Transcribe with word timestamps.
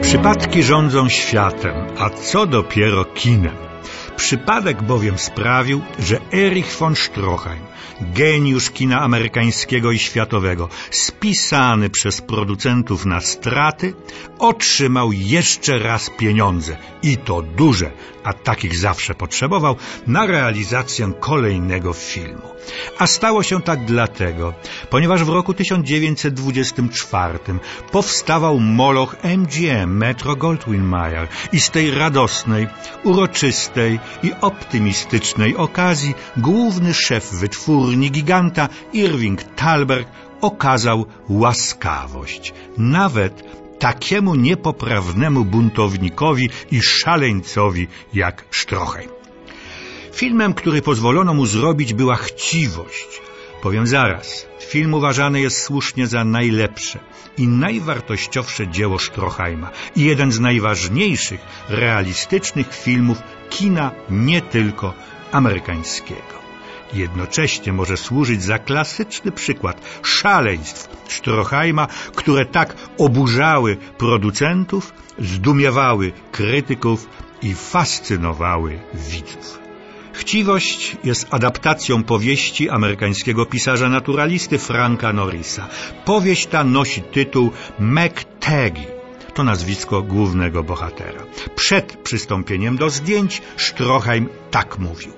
Przypadki 0.00 0.62
rządzą 0.62 1.08
światem, 1.08 1.74
a 1.98 2.10
co 2.10 2.46
dopiero 2.46 3.04
kinem. 3.04 3.56
Przypadek 4.16 4.82
bowiem 4.82 5.18
sprawił, 5.18 5.82
że 5.98 6.20
Erich 6.32 6.76
von 6.78 6.96
Stroheim, 6.96 7.62
geniusz 8.00 8.70
kina 8.70 9.00
amerykańskiego 9.00 9.92
i 9.92 9.98
światowego, 9.98 10.68
spisany 10.90 11.90
przez 11.90 12.20
producentów 12.20 13.04
na 13.04 13.20
straty, 13.20 13.94
otrzymał 14.38 15.12
jeszcze 15.12 15.78
raz 15.78 16.10
pieniądze 16.10 16.76
i 17.02 17.16
to 17.16 17.42
duże, 17.42 17.90
a 18.24 18.32
takich 18.32 18.76
zawsze 18.76 19.14
potrzebował, 19.14 19.76
na 20.06 20.26
realizację 20.26 21.12
kolejnego 21.20 21.92
filmu. 21.92 22.56
A 22.98 23.06
stało 23.06 23.42
się 23.42 23.62
tak 23.62 23.84
dlatego, 23.84 24.54
ponieważ 24.90 25.24
w 25.24 25.28
roku 25.28 25.54
1924 25.54 27.38
powstawał 27.92 28.60
moloch 28.60 29.16
MGM 29.24 29.96
Metro 29.96 30.36
Goldwyn 30.36 30.84
Mayer 30.84 31.28
i 31.52 31.60
z 31.60 31.70
tej 31.70 31.90
radosnej, 31.90 32.66
uroczystej 33.04 33.75
i 34.22 34.32
optymistycznej 34.40 35.56
okazji 35.56 36.14
główny 36.36 36.94
szef 36.94 37.32
wytwórni 37.32 38.10
giganta 38.10 38.68
Irving 38.92 39.42
Thalberg 39.42 40.08
okazał 40.40 41.06
łaskawość. 41.28 42.54
Nawet 42.78 43.42
takiemu 43.78 44.34
niepoprawnemu 44.34 45.44
buntownikowi 45.44 46.50
i 46.70 46.82
szaleńcowi 46.82 47.88
jak 48.14 48.44
Stroheim. 48.50 49.10
Filmem, 50.12 50.54
który 50.54 50.82
pozwolono 50.82 51.34
mu 51.34 51.46
zrobić, 51.46 51.94
była 51.94 52.16
chciwość. 52.16 53.20
Powiem 53.66 53.86
zaraz, 53.86 54.46
film 54.60 54.94
uważany 54.94 55.40
jest 55.40 55.62
słusznie 55.62 56.06
za 56.06 56.24
najlepsze 56.24 56.98
i 57.38 57.48
najwartościowsze 57.48 58.68
dzieło 58.68 58.98
Stroheima 58.98 59.70
i 59.96 60.04
jeden 60.04 60.32
z 60.32 60.40
najważniejszych 60.40 61.40
realistycznych 61.68 62.74
filmów 62.74 63.18
kina 63.50 63.90
nie 64.10 64.42
tylko 64.42 64.94
amerykańskiego. 65.32 66.36
Jednocześnie 66.92 67.72
może 67.72 67.96
służyć 67.96 68.42
za 68.42 68.58
klasyczny 68.58 69.32
przykład 69.32 69.80
szaleństw 70.02 70.88
Stroheima, 71.08 71.86
które 72.14 72.46
tak 72.46 72.76
oburzały 72.98 73.76
producentów, 73.98 74.92
zdumiewały 75.18 76.12
krytyków 76.32 77.08
i 77.42 77.54
fascynowały 77.54 78.78
widzów. 78.94 79.65
Chciwość 80.16 80.96
jest 81.04 81.26
adaptacją 81.30 82.02
powieści 82.02 82.70
amerykańskiego 82.70 83.46
pisarza 83.46 83.88
naturalisty 83.88 84.58
Franka 84.58 85.12
Norrisa. 85.12 85.68
Powieść 86.04 86.46
ta 86.46 86.64
nosi 86.64 87.02
tytuł 87.02 87.50
McTaggy. 87.78 88.86
To 89.34 89.44
nazwisko 89.44 90.02
głównego 90.02 90.62
bohatera. 90.62 91.22
Przed 91.56 91.96
przystąpieniem 91.96 92.76
do 92.76 92.90
zdjęć 92.90 93.42
Stroheim 93.56 94.28
tak 94.50 94.78
mówił. 94.78 95.12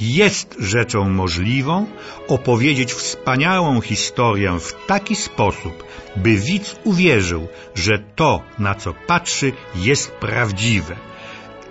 Jest 0.00 0.56
rzeczą 0.58 1.08
możliwą 1.08 1.86
opowiedzieć 2.28 2.92
wspaniałą 2.92 3.80
historię 3.80 4.58
w 4.60 4.86
taki 4.86 5.16
sposób, 5.16 5.84
by 6.16 6.36
widz 6.36 6.76
uwierzył, 6.84 7.48
że 7.74 7.98
to, 8.16 8.42
na 8.58 8.74
co 8.74 8.94
patrzy, 9.06 9.52
jest 9.74 10.10
prawdziwe. 10.10 10.96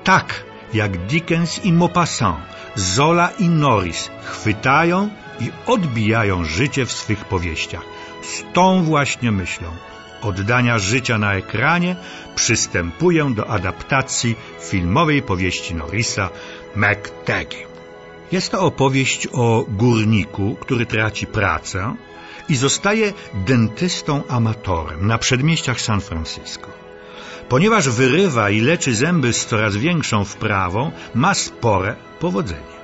Tak 0.03 0.50
jak 0.73 0.97
Dickens 0.97 1.65
i 1.65 1.73
Maupassant, 1.73 2.39
Zola 2.75 3.31
i 3.39 3.49
Norris 3.49 4.09
chwytają 4.23 5.09
i 5.39 5.51
odbijają 5.65 6.43
życie 6.43 6.85
w 6.85 6.91
swych 6.91 7.25
powieściach. 7.25 7.85
Z 8.23 8.53
tą 8.53 8.83
właśnie 8.83 9.31
myślą 9.31 9.67
oddania 10.21 10.79
życia 10.79 11.17
na 11.17 11.33
ekranie 11.33 11.95
przystępuję 12.35 13.33
do 13.35 13.47
adaptacji 13.47 14.35
filmowej 14.59 15.21
powieści 15.21 15.75
Norrisa 15.75 16.29
McTaggy. 16.75 17.65
Jest 18.31 18.51
to 18.51 18.61
opowieść 18.61 19.27
o 19.31 19.65
górniku, 19.67 20.55
który 20.59 20.85
traci 20.85 21.27
pracę 21.27 21.95
i 22.49 22.55
zostaje 22.55 23.13
dentystą 23.33 24.23
amatorem 24.27 25.07
na 25.07 25.17
przedmieściach 25.17 25.81
San 25.81 26.01
Francisco. 26.01 26.90
Ponieważ 27.51 27.89
wyrywa 27.89 28.49
i 28.49 28.61
leczy 28.61 28.95
zęby 28.95 29.33
z 29.33 29.45
coraz 29.45 29.77
większą 29.77 30.25
wprawą, 30.25 30.91
ma 31.15 31.33
spore 31.33 31.95
powodzenie. 32.19 32.75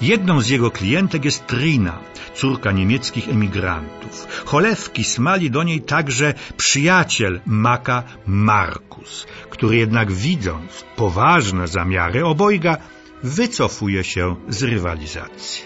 Jedną 0.00 0.40
z 0.40 0.48
jego 0.48 0.70
klientek 0.70 1.24
jest 1.24 1.46
Trina, 1.46 1.98
córka 2.34 2.72
niemieckich 2.72 3.28
emigrantów. 3.28 4.26
Cholewki 4.44 5.04
smali 5.04 5.50
do 5.50 5.62
niej 5.62 5.80
także 5.80 6.34
przyjaciel 6.56 7.40
Maka 7.46 8.02
Markus, 8.26 9.26
który 9.50 9.76
jednak 9.76 10.12
widząc 10.12 10.84
poważne 10.96 11.68
zamiary 11.68 12.24
obojga, 12.24 12.76
wycofuje 13.22 14.04
się 14.04 14.36
z 14.48 14.62
rywalizacji. 14.62 15.64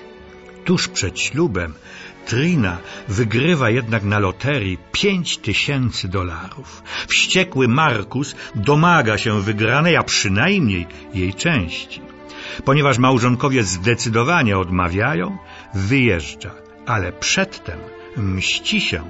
Tuż 0.64 0.88
przed 0.88 1.20
ślubem 1.20 1.74
Trina 2.26 2.78
wygrywa 3.08 3.70
jednak 3.70 4.02
na 4.02 4.18
loterii 4.18 4.78
pięć 4.92 5.38
tysięcy 5.38 6.08
dolarów. 6.08 6.82
Wściekły 7.08 7.68
Markus 7.68 8.34
domaga 8.54 9.18
się 9.18 9.42
wygranej, 9.42 9.96
a 9.96 10.02
przynajmniej 10.02 10.86
jej 11.14 11.34
części. 11.34 12.00
Ponieważ 12.64 12.98
małżonkowie 12.98 13.64
zdecydowanie 13.64 14.58
odmawiają, 14.58 15.38
wyjeżdża, 15.74 16.50
ale 16.86 17.12
przedtem 17.12 17.78
mści 18.16 18.80
się, 18.80 19.02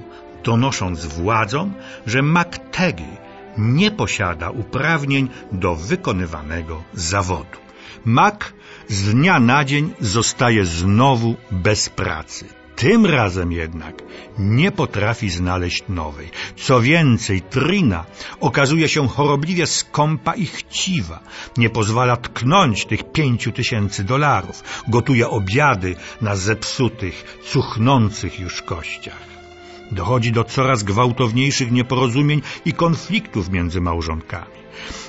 donosząc 0.45 1.07
władzom, 1.07 1.75
że 2.07 2.23
McTaggy 2.23 3.17
nie 3.59 3.91
posiada 3.91 4.51
uprawnień 4.51 5.29
do 5.53 5.77
wykonywanego 5.77 6.83
zawodu. 6.95 7.59
Mac 8.05 8.41
z 8.89 9.15
dnia 9.15 9.41
na 9.41 9.65
dzień 9.65 9.95
zostaje 10.01 10.65
znowu 10.65 11.37
bez 11.51 11.89
pracy. 11.89 12.62
Tym 12.83 13.07
razem 13.07 13.53
jednak 13.53 14.03
nie 14.39 14.73
potrafi 14.73 15.31
znaleźć 15.31 15.85
nowej. 15.89 16.31
Co 16.57 16.81
więcej, 16.81 17.43
Trina 17.43 18.05
okazuje 18.41 18.89
się 18.89 19.09
chorobliwie 19.09 19.67
skąpa 19.67 20.35
i 20.35 20.47
chciwa. 20.47 21.21
Nie 21.57 21.71
pozwala 21.71 22.17
tknąć 22.17 22.87
tych 22.87 23.13
pięciu 23.13 23.53
tysięcy 23.53 24.05
dolarów. 24.05 24.65
Gotuje 24.89 25.29
obiady 25.29 25.97
na 26.21 26.37
zepsutych, 26.37 27.39
cuchnących 27.45 28.41
już 28.41 28.63
kościach. 28.63 29.42
Dochodzi 29.91 30.33
do 30.33 30.45
coraz 30.45 30.83
gwałtowniejszych 30.83 31.73
nieporozumień 31.73 32.43
i 32.65 32.73
konfliktów 32.73 33.51
między 33.51 33.81
małżonkami. 33.81 34.63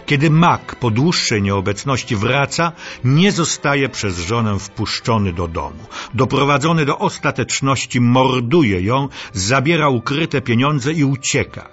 Kiedy 0.05 0.29
mak 0.29 0.75
po 0.75 0.91
dłuższej 0.91 1.41
nieobecności 1.41 2.15
wraca, 2.15 2.71
nie 3.03 3.31
zostaje 3.31 3.89
przez 3.89 4.19
żonę 4.19 4.59
wpuszczony 4.59 5.33
do 5.33 5.47
domu. 5.47 5.83
Doprowadzony 6.13 6.85
do 6.85 6.99
ostateczności 6.99 8.01
morduje 8.01 8.81
ją, 8.81 9.09
zabiera 9.33 9.89
ukryte 9.89 10.41
pieniądze 10.41 10.93
i 10.93 11.03
ucieka. 11.03 11.69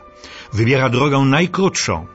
Wybiera 0.52 0.88
drogę 0.88 1.18
najkrótszą, 1.18 2.06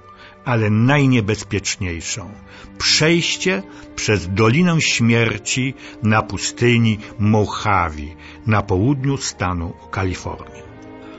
ale 0.46 0.70
najniebezpieczniejszą. 0.70 2.32
Przejście 2.78 3.64
przez 3.96 4.34
Dolinę 4.34 4.82
Śmierci 4.82 5.74
na 6.04 6.22
pustyni 6.22 6.98
Mojave 7.20 8.16
na 8.48 8.62
południu 8.62 9.18
stanu 9.18 9.74
Kalifornii. 9.92 10.75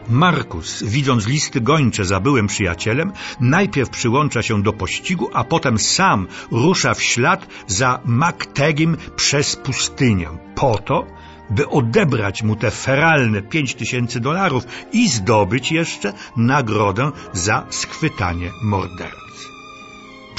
Markus, 0.09 0.83
widząc 0.83 1.27
listy 1.27 1.61
gończe 1.61 2.05
za 2.05 2.21
byłym 2.21 2.47
przyjacielem, 2.47 3.13
najpierw 3.41 3.91
przyłącza 3.91 4.43
się 4.43 4.63
do 4.63 4.73
pościgu, 4.73 5.31
a 5.33 5.45
potem 5.45 5.79
sam 5.79 6.27
rusza 6.51 6.95
w 6.95 7.03
ślad 7.03 7.47
za 7.67 8.01
MacTagim 8.05 8.97
przez 9.17 9.57
pustynię, 9.57 10.29
po 10.55 10.79
to, 10.79 11.07
by 11.51 11.69
odebrać 11.69 12.43
mu 12.43 12.57
te 12.57 12.71
feralne 12.71 13.43
pięć 13.43 13.75
tysięcy 13.75 14.21
dolarów 14.21 14.65
i 14.93 15.09
zdobyć 15.09 15.73
jeszcze 15.73 16.13
nagrodę 16.37 17.11
za 17.33 17.67
schwytanie 17.71 18.51
mordercy. 18.63 19.26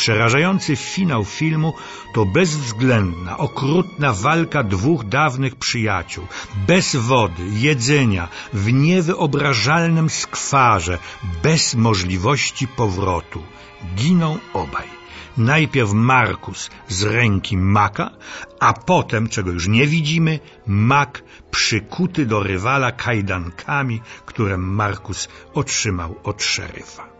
Przerażający 0.02 0.76
finał 0.76 1.26
filmu 1.26 1.74
to 2.14 2.26
bezwzględna, 2.26 3.38
okrutna 3.38 4.14
walka 4.14 4.64
dwóch 4.64 5.04
dawnych 5.06 5.56
przyjaciół, 5.56 6.26
bez 6.68 6.96
wody, 6.96 7.44
jedzenia, 7.66 8.28
w 8.54 8.74
niewyobrażalnym 8.74 10.10
skwarze, 10.10 10.98
bez 11.44 11.76
możliwości 11.76 12.68
powrotu. 12.68 13.44
Giną 13.96 14.38
obaj. 14.54 14.88
Najpierw 15.38 15.92
Markus 15.94 16.70
z 16.88 17.04
ręki 17.04 17.58
Maka, 17.58 18.12
a 18.60 18.74
potem, 18.74 19.30
czego 19.30 19.52
już 19.52 19.68
nie 19.68 19.88
widzimy, 19.88 20.40
Mak 20.68 21.24
przykuty 21.52 22.26
do 22.26 22.44
rywala 22.44 22.92
kajdankami, 22.92 24.02
które 24.26 24.58
Markus 24.58 25.28
otrzymał 25.54 26.16
od 26.24 26.44
szeryfa. 26.44 27.17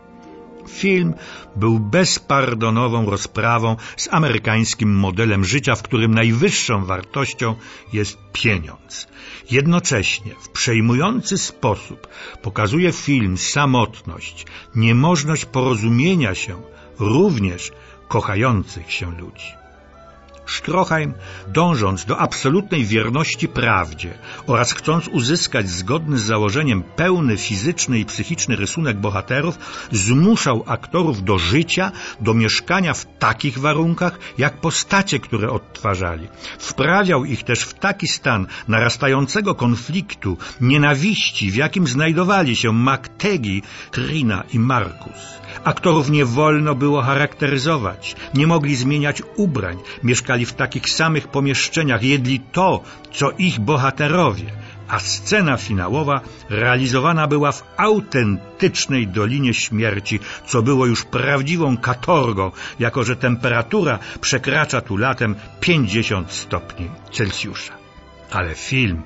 Film 0.68 1.14
był 1.56 1.78
bezpardonową 1.78 3.10
rozprawą 3.10 3.76
z 3.96 4.08
amerykańskim 4.10 4.94
modelem 4.94 5.44
życia, 5.44 5.74
w 5.74 5.82
którym 5.82 6.14
najwyższą 6.14 6.84
wartością 6.84 7.54
jest 7.92 8.18
pieniądz. 8.32 9.08
Jednocześnie 9.50 10.34
w 10.40 10.48
przejmujący 10.48 11.38
sposób 11.38 12.06
pokazuje 12.42 12.92
film 12.92 13.38
samotność, 13.38 14.46
niemożność 14.74 15.44
porozumienia 15.44 16.34
się 16.34 16.62
również 16.98 17.72
kochających 18.08 18.92
się 18.92 19.10
ludzi. 19.18 19.57
Stroheim, 20.48 21.14
dążąc 21.48 22.04
do 22.04 22.18
absolutnej 22.18 22.84
wierności 22.84 23.48
prawdzie 23.48 24.18
oraz 24.46 24.72
chcąc 24.72 25.08
uzyskać 25.08 25.70
zgodny 25.70 26.18
z 26.18 26.22
założeniem 26.22 26.82
pełny 26.82 27.36
fizyczny 27.36 27.98
i 27.98 28.04
psychiczny 28.04 28.56
rysunek 28.56 28.96
bohaterów, 28.96 29.58
zmuszał 29.92 30.64
aktorów 30.66 31.24
do 31.24 31.38
życia, 31.38 31.92
do 32.20 32.34
mieszkania 32.34 32.94
w 32.94 33.06
takich 33.18 33.58
warunkach, 33.58 34.18
jak 34.38 34.60
postacie, 34.60 35.20
które 35.20 35.50
odtwarzali. 35.50 36.28
Wprawiał 36.58 37.24
ich 37.24 37.42
też 37.44 37.60
w 37.60 37.74
taki 37.74 38.08
stan 38.08 38.46
narastającego 38.68 39.54
konfliktu, 39.54 40.38
nienawiści, 40.60 41.50
w 41.50 41.54
jakim 41.54 41.86
znajdowali 41.86 42.56
się 42.56 42.72
McTeggy, 42.72 43.62
Trina 43.90 44.44
i 44.52 44.58
Markus. 44.58 45.38
Aktorów 45.64 46.10
nie 46.10 46.24
wolno 46.24 46.74
było 46.74 47.02
charakteryzować, 47.02 48.16
nie 48.34 48.46
mogli 48.46 48.76
zmieniać 48.76 49.22
ubrań, 49.36 49.76
mieszkali 50.02 50.37
w 50.46 50.52
takich 50.52 50.90
samych 50.90 51.28
pomieszczeniach, 51.28 52.02
jedli 52.02 52.40
to, 52.40 52.82
co 53.12 53.30
ich 53.30 53.60
bohaterowie, 53.60 54.52
a 54.88 54.98
scena 54.98 55.56
finałowa 55.56 56.20
realizowana 56.48 57.26
była 57.26 57.52
w 57.52 57.62
autentycznej 57.76 59.08
Dolinie 59.08 59.54
Śmierci, 59.54 60.20
co 60.46 60.62
było 60.62 60.86
już 60.86 61.04
prawdziwą 61.04 61.76
katorgą, 61.76 62.50
jako 62.78 63.04
że 63.04 63.16
temperatura 63.16 63.98
przekracza 64.20 64.80
tu 64.80 64.96
latem 64.96 65.34
50 65.60 66.32
stopni 66.32 66.90
Celsjusza. 67.12 67.72
Ale 68.30 68.54
film 68.54 69.02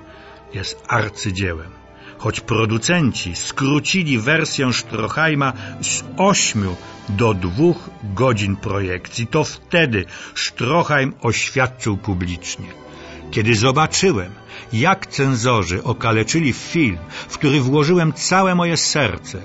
jest 0.55 0.85
arcydziełem 0.88 1.81
choć 2.23 2.41
producenci 2.41 3.37
skrócili 3.37 4.19
wersję 4.19 4.73
Stroheima 4.73 5.53
z 5.81 6.05
ośmiu 6.17 6.77
do 7.09 7.35
dwóch 7.35 7.91
godzin 8.15 8.57
projekcji, 8.57 9.27
to 9.27 9.45
wtedy 9.45 10.05
Stroheim 10.35 11.13
oświadczył 11.21 11.97
publicznie. 11.97 12.67
Kiedy 13.31 13.55
zobaczyłem, 13.55 14.33
jak 14.73 15.07
cenzorzy 15.07 15.83
okaleczyli 15.85 16.53
film, 16.53 16.99
w 17.29 17.39
który 17.39 17.61
włożyłem 17.61 18.13
całe 18.13 18.55
moje 18.55 18.77
serce, 18.77 19.39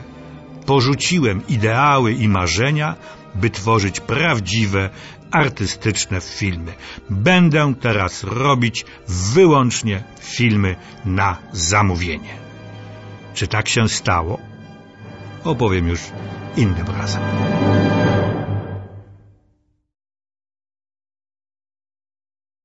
porzuciłem 0.66 1.48
ideały 1.48 2.14
i 2.14 2.28
marzenia, 2.30 2.96
by 3.36 3.50
tworzyć 3.50 4.00
prawdziwe, 4.00 4.90
artystyczne 5.32 6.22
filmy. 6.22 6.74
Będę 7.10 7.74
teraz 7.82 8.24
robić 8.24 8.86
wyłącznie 9.34 10.04
filmy 10.20 10.76
na 11.06 11.38
zamówienie. 11.52 12.47
Czy 13.38 13.48
tak 13.48 13.70
się 13.70 13.90
stało? 13.90 14.40
Opowiem 15.44 15.88
już 15.88 16.02
innym 16.56 16.88
razem. 16.98 17.22